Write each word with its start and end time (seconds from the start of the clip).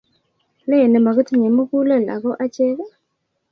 lenee 0.69 1.03
mokitinye 1.05 1.49
mugulel 1.55 2.05
ako 2.15 2.31
achek? 2.43 2.77